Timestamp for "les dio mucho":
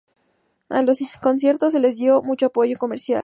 1.79-2.47